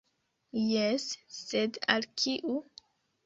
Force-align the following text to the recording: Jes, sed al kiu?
Jes, 0.69 1.05
sed 1.41 1.79
al 1.97 2.09
kiu? 2.23 2.57